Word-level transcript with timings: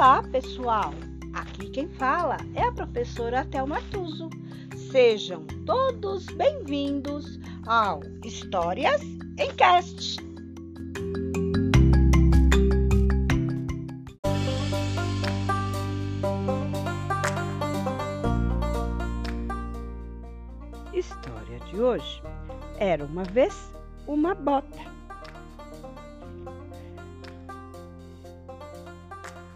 Olá, 0.00 0.22
pessoal! 0.22 0.94
Aqui 1.34 1.68
quem 1.68 1.86
fala 1.86 2.38
é 2.54 2.62
a 2.62 2.72
professora 2.72 3.44
Thelma 3.44 3.82
Tuso. 3.90 4.30
Sejam 4.90 5.44
todos 5.66 6.24
bem-vindos 6.24 7.38
ao 7.66 8.00
Histórias 8.24 9.02
em 9.38 9.54
Cast. 9.56 10.16
História 20.94 21.60
de 21.68 21.78
hoje. 21.78 22.22
Era 22.78 23.04
uma 23.04 23.24
vez 23.24 23.70
uma 24.06 24.34
bota. 24.34 24.99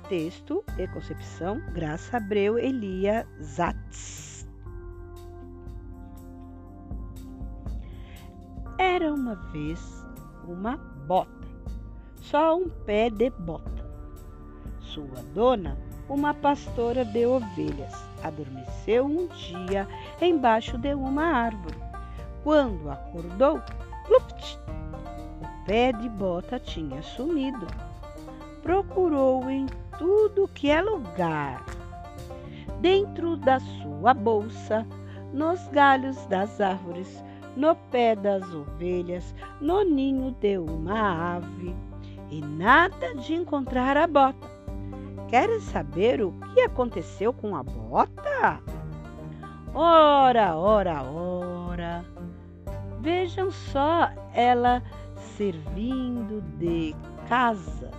Texto 0.08 0.62
e 0.78 0.86
concepção 0.88 1.60
Graça 1.72 2.18
Abreu 2.18 2.58
Elia 2.58 3.26
Zatz. 3.40 4.46
Era 8.78 9.12
uma 9.12 9.34
vez 9.50 9.80
uma 10.46 10.76
bota, 11.06 11.48
só 12.16 12.58
um 12.58 12.68
pé 12.68 13.08
de 13.08 13.30
bota. 13.30 13.84
Sua 14.80 15.22
dona, 15.34 15.78
uma 16.06 16.34
pastora 16.34 17.02
de 17.02 17.24
ovelhas, 17.24 17.94
adormeceu 18.22 19.06
um 19.06 19.26
dia 19.28 19.88
embaixo 20.20 20.76
de 20.76 20.92
uma 20.92 21.24
árvore. 21.24 21.78
Quando 22.42 22.90
acordou, 22.90 23.58
pluft, 24.04 24.58
o 25.40 25.66
pé 25.66 25.92
de 25.92 26.10
bota 26.10 26.60
tinha 26.60 27.02
sumido. 27.02 27.66
Procurou 28.62 29.48
em 29.48 29.66
tudo 29.98 30.48
que 30.52 30.70
é 30.70 30.80
lugar. 30.80 31.64
Dentro 32.80 33.36
da 33.36 33.60
sua 33.60 34.12
bolsa, 34.12 34.86
nos 35.32 35.66
galhos 35.68 36.26
das 36.26 36.60
árvores, 36.60 37.22
no 37.56 37.74
pé 37.90 38.14
das 38.14 38.42
ovelhas, 38.52 39.34
no 39.60 39.84
ninho 39.84 40.32
de 40.32 40.58
uma 40.58 41.36
ave, 41.36 41.74
e 42.30 42.40
nada 42.40 43.14
de 43.14 43.34
encontrar 43.34 43.96
a 43.96 44.06
bota. 44.06 44.48
Querem 45.28 45.60
saber 45.60 46.22
o 46.22 46.32
que 46.52 46.60
aconteceu 46.60 47.32
com 47.32 47.56
a 47.56 47.62
bota? 47.62 48.60
Ora, 49.72 50.56
ora, 50.56 51.02
ora. 51.02 52.04
Vejam 53.00 53.50
só 53.50 54.10
ela 54.32 54.82
servindo 55.36 56.40
de 56.58 56.94
casa 57.28 57.90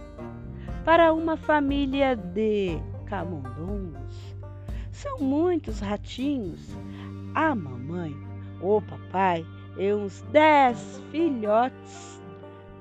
para 0.85 1.11
uma 1.11 1.35
família 1.35 2.15
de 2.15 2.79
camundongos. 3.07 4.35
São 4.91 5.17
muitos 5.17 5.79
ratinhos. 5.79 6.77
A 7.33 7.55
mamãe, 7.55 8.15
o 8.61 8.79
papai 8.81 9.43
e 9.77 9.91
uns 9.91 10.21
dez 10.31 11.01
filhotes. 11.09 12.21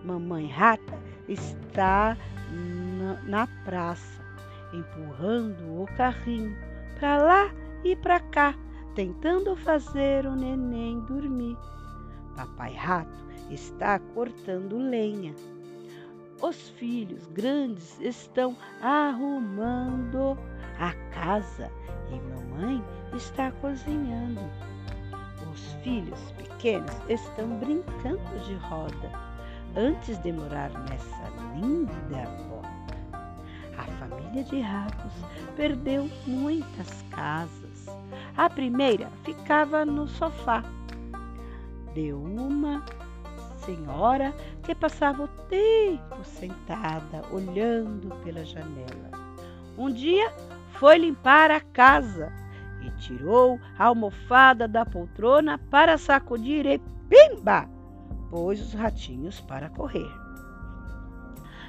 Mamãe 0.04 0.46
rata 0.46 0.98
está 1.26 2.14
na, 2.98 3.22
na 3.22 3.46
praça, 3.64 4.22
empurrando 4.74 5.82
o 5.82 5.86
carrinho 5.96 6.54
para 7.00 7.16
lá 7.16 7.50
e 7.82 7.96
para 7.96 8.20
cá, 8.20 8.54
tentando 8.94 9.56
fazer 9.56 10.26
o 10.26 10.36
neném 10.36 11.00
dormir. 11.00 11.56
Papai 12.36 12.74
rato 12.74 13.24
está 13.50 13.98
cortando 13.98 14.76
lenha 14.76 15.34
os 16.40 16.68
filhos 16.70 17.26
grandes 17.28 17.98
estão 18.00 18.56
arrumando 18.82 20.36
a 20.78 20.92
casa 21.12 21.70
e 22.10 22.18
mamãe 22.28 22.82
está 23.14 23.50
cozinhando. 23.52 24.40
Os 25.52 25.72
filhos 25.84 26.20
pequenos 26.32 26.94
estão 27.08 27.58
brincando 27.58 28.38
de 28.44 28.54
roda 28.54 29.10
antes 29.76 30.18
de 30.22 30.32
morar 30.32 30.70
nessa 30.88 31.28
linda 31.54 32.24
bota. 32.48 32.74
A 33.78 33.84
família 33.84 34.44
de 34.44 34.60
ratos 34.60 35.12
perdeu 35.56 36.10
muitas 36.26 37.02
casas. 37.10 37.86
A 38.36 38.50
primeira 38.50 39.10
ficava 39.24 39.84
no 39.84 40.08
sofá. 40.08 40.62
De 41.94 42.12
uma 42.12 42.84
senhora 43.64 44.32
que 44.62 44.74
passava 44.74 45.24
o 45.24 45.28
tempo 45.48 46.22
sentada, 46.22 47.22
olhando 47.30 48.14
pela 48.22 48.44
janela. 48.44 49.10
Um 49.76 49.90
dia 49.90 50.32
foi 50.78 50.98
limpar 50.98 51.50
a 51.50 51.60
casa 51.60 52.32
e 52.82 52.90
tirou 53.00 53.58
a 53.78 53.86
almofada 53.86 54.68
da 54.68 54.84
poltrona 54.84 55.58
para 55.70 55.98
sacudir 55.98 56.66
e 56.66 56.80
pimba! 57.08 57.68
Pôs 58.30 58.60
os 58.60 58.74
ratinhos 58.74 59.40
para 59.40 59.70
correr. 59.70 60.10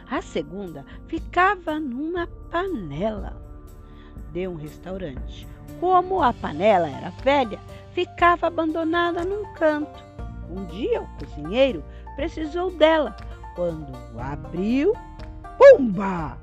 A 0.09 0.21
segunda 0.21 0.85
ficava 1.07 1.79
numa 1.79 2.27
panela 2.51 3.41
de 4.31 4.47
um 4.47 4.55
restaurante. 4.55 5.47
Como 5.79 6.21
a 6.21 6.31
panela 6.33 6.87
era 6.87 7.09
velha, 7.23 7.59
ficava 7.93 8.47
abandonada 8.47 9.23
num 9.23 9.51
canto. 9.53 10.03
Um 10.55 10.63
dia 10.65 11.01
o 11.01 11.07
cozinheiro 11.19 11.83
precisou 12.15 12.71
dela. 12.71 13.13
Quando 13.55 13.93
abriu, 14.17 14.93
pumba! 15.57 16.37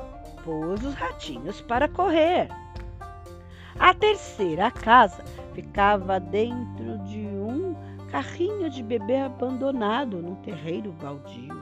Pôs 0.44 0.84
os 0.84 0.94
ratinhos 0.94 1.62
para 1.62 1.88
correr. 1.88 2.48
A 3.78 3.94
terceira 3.94 4.70
casa 4.70 5.24
ficava 5.54 6.20
dentro 6.20 6.98
de 7.06 7.20
um 7.20 7.74
carrinho 8.10 8.68
de 8.68 8.82
bebê 8.82 9.16
abandonado 9.16 10.20
num 10.20 10.34
terreiro 10.36 10.92
baldio. 10.92 11.56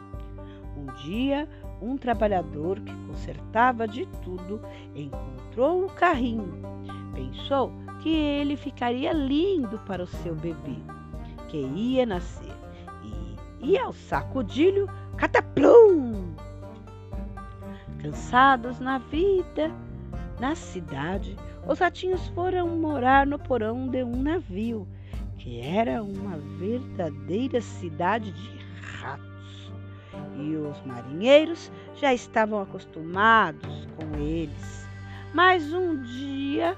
Um 0.77 0.87
dia, 1.05 1.49
um 1.81 1.97
trabalhador 1.97 2.81
que 2.81 2.95
consertava 3.07 3.87
de 3.87 4.07
tudo 4.25 4.61
encontrou 4.95 5.85
o 5.85 5.91
carrinho. 5.91 6.53
Pensou 7.15 7.73
que 8.01 8.09
ele 8.09 8.57
ficaria 8.57 9.13
lindo 9.13 9.79
para 9.81 10.03
o 10.03 10.07
seu 10.07 10.35
bebê 10.35 10.79
que 11.51 11.59
ia 11.59 12.07
nascer. 12.07 12.55
E, 13.03 13.73
e 13.73 13.79
ao 13.79 13.93
sacudilho, 13.93 14.89
cataplum! 15.17 16.35
Cansados 18.01 18.79
na 18.79 18.99
vida, 18.99 19.71
na 20.39 20.55
cidade, 20.55 21.37
os 21.67 21.79
ratinhos 21.79 22.27
foram 22.29 22.69
morar 22.69 23.27
no 23.27 23.39
porão 23.39 23.89
de 23.89 24.03
um 24.03 24.23
navio, 24.23 24.89
que 25.37 25.61
era 25.61 26.03
uma 26.03 26.39
verdadeira 26.59 27.61
cidade 27.61 28.33
de 28.33 28.59
ratos. 28.97 29.73
E 30.39 30.57
os 30.57 30.81
marinheiros 30.87 31.71
já 31.97 32.15
estavam 32.15 32.63
acostumados 32.63 33.87
com 33.97 34.19
eles. 34.19 34.89
Mas 35.35 35.73
um 35.73 36.01
dia, 36.03 36.77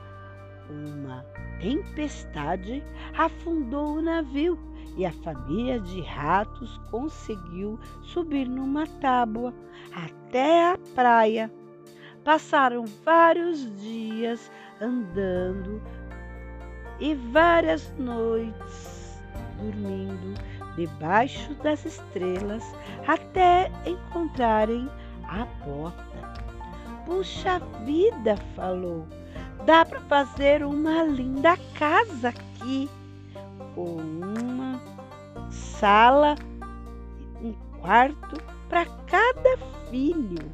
uma 0.69 1.25
tempestade 1.63 2.83
afundou 3.17 3.99
o 3.99 4.03
navio 4.03 4.59
e 4.97 5.07
a 5.07 5.13
família 5.13 5.79
de 5.81 6.03
ratos 6.03 6.79
conseguiu 6.91 7.79
subir 8.03 8.47
numa 8.47 8.87
tábua 9.01 9.55
até 9.95 10.73
a 10.73 10.79
praia. 10.95 11.51
Passaram 12.25 12.85
vários 13.05 13.61
dias 13.81 14.51
andando 14.81 15.81
e 17.01 17.15
várias 17.15 17.93
noites 17.97 19.23
dormindo 19.61 20.35
debaixo 20.77 21.55
das 21.63 21.85
estrelas 21.85 22.65
até 23.07 23.71
encontrarem 23.87 24.91
a 25.25 25.45
bota. 25.65 26.03
Puxa 27.07 27.61
vida, 27.85 28.37
falou 28.57 29.07
Dá 29.65 29.85
para 29.85 30.01
fazer 30.01 30.65
uma 30.65 31.05
linda 31.05 31.57
casa 31.79 32.31
aqui, 32.31 32.91
com 33.77 33.97
uma 33.97 34.81
sala, 35.51 36.35
um 37.41 37.53
quarto 37.81 38.43
para 38.69 38.87
cada 39.07 39.57
filho. 39.89 40.51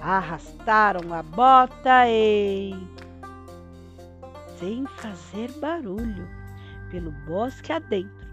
Arrastaram 0.00 1.12
a 1.12 1.22
bota 1.22 2.08
e, 2.08 2.74
sem 4.58 4.86
fazer 4.86 5.52
barulho, 5.60 6.26
pelo 6.90 7.12
bosque 7.26 7.72
adentro, 7.72 8.26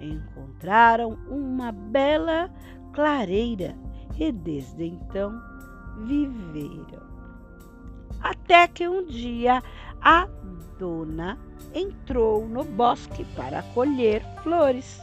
encontraram 0.00 1.16
uma 1.28 1.70
bela 1.70 2.50
clareira 2.92 3.76
e 4.18 4.32
desde 4.32 4.84
então 4.84 5.40
viveram 6.04 7.07
até 8.20 8.66
que 8.68 8.88
um 8.88 9.04
dia 9.06 9.62
a 10.00 10.28
dona 10.78 11.38
entrou 11.74 12.46
no 12.46 12.64
bosque 12.64 13.24
para 13.36 13.62
colher 13.74 14.22
flores 14.42 15.00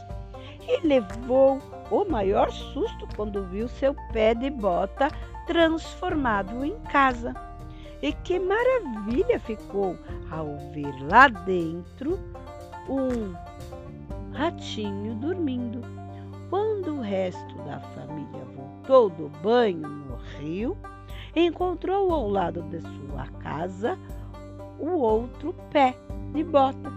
e 0.68 0.86
levou 0.86 1.60
o 1.90 2.04
maior 2.04 2.50
susto 2.50 3.06
quando 3.14 3.44
viu 3.44 3.68
seu 3.68 3.94
pé 4.12 4.34
de 4.34 4.50
bota 4.50 5.08
transformado 5.46 6.64
em 6.64 6.76
casa. 6.90 7.34
E 8.02 8.12
que 8.12 8.38
maravilha 8.38 9.40
ficou 9.40 9.96
ao 10.30 10.56
ver 10.72 10.94
lá 11.08 11.28
dentro 11.28 12.18
um 12.88 13.34
ratinho 14.32 15.14
dormindo. 15.14 15.80
Quando 16.50 16.96
o 16.96 17.00
resto 17.00 17.56
da 17.64 17.80
família 17.80 18.44
voltou 18.54 19.08
do 19.08 19.28
banho 19.40 19.88
no 19.88 20.16
rio, 20.38 20.76
encontrou 21.36 22.10
ao 22.12 22.30
lado 22.30 22.62
de 22.62 22.80
sua 22.80 23.26
casa 23.40 23.98
o 24.78 24.88
outro 24.88 25.54
pé 25.70 25.94
de 26.32 26.42
bota. 26.42 26.90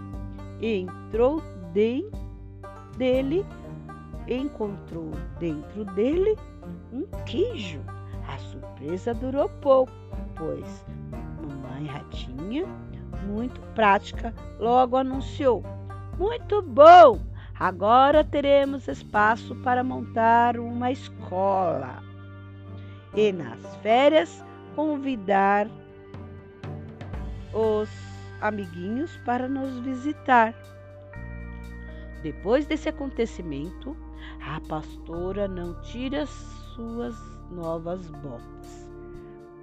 Entrou 0.60 1.42
dentro 1.72 2.18
dele, 2.96 3.44
encontrou 4.26 5.10
dentro 5.38 5.84
dele 5.84 6.36
um 6.92 7.04
queijo. 7.26 7.80
A 8.26 8.38
surpresa 8.38 9.12
durou 9.12 9.48
pouco, 9.60 9.92
pois 10.36 10.84
mamãe 11.40 11.86
ratinha, 11.86 12.66
muito 13.26 13.60
prática, 13.74 14.34
logo 14.58 14.96
anunciou: 14.96 15.62
Muito 16.18 16.62
bom! 16.62 17.20
Agora 17.58 18.24
teremos 18.24 18.88
espaço 18.88 19.54
para 19.56 19.84
montar 19.84 20.58
uma 20.58 20.90
escola. 20.90 22.09
E 23.14 23.32
nas 23.32 23.76
férias 23.76 24.44
convidar 24.74 25.68
os 27.52 27.88
amiguinhos 28.40 29.16
para 29.24 29.48
nos 29.48 29.78
visitar. 29.80 30.54
Depois 32.22 32.66
desse 32.66 32.88
acontecimento, 32.88 33.96
a 34.40 34.60
pastora 34.60 35.48
não 35.48 35.80
tira 35.82 36.26
suas 36.26 37.16
novas 37.50 38.08
botas 38.10 38.90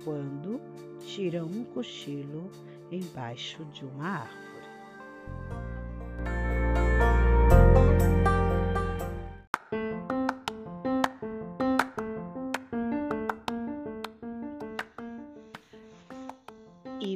quando 0.03 0.59
tira 0.99 1.43
um 1.43 1.63
cochilo 1.65 2.49
embaixo 2.91 3.63
de 3.65 3.85
uma 3.85 4.21
árvore. 4.21 4.47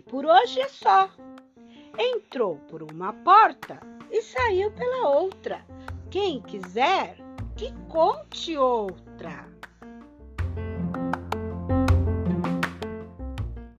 E 0.01 0.03
por 0.03 0.25
hoje 0.25 0.59
é 0.59 0.67
só. 0.67 1.11
Entrou 1.95 2.55
por 2.67 2.81
uma 2.81 3.13
porta 3.13 3.79
e 4.09 4.19
saiu 4.23 4.71
pela 4.71 5.09
outra. 5.09 5.63
Quem 6.09 6.41
quiser, 6.41 7.17
que 7.55 7.71
conte 7.87 8.57
outra. 8.57 9.47